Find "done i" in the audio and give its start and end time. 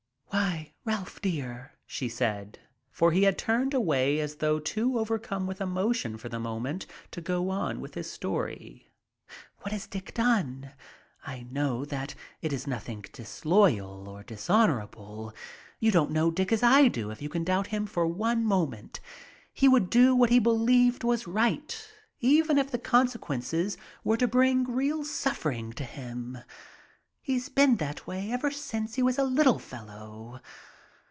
10.13-11.43